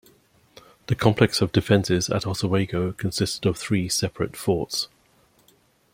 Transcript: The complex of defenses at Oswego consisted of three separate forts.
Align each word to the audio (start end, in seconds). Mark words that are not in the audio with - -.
The 0.87 0.95
complex 0.95 1.41
of 1.41 1.51
defenses 1.51 2.09
at 2.09 2.25
Oswego 2.25 2.91
consisted 2.91 3.47
of 3.47 3.55
three 3.55 3.87
separate 3.87 4.35
forts. 4.35 4.87